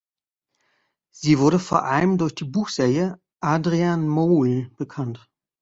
Sie 1.11 1.37
wurde 1.37 1.59
vor 1.59 1.83
allem 1.83 2.17
durch 2.17 2.33
die 2.33 2.45
Buchserie 2.45 3.21
"Adrian 3.39 4.07
Mole" 4.07 4.71
bekannt. 4.75 5.29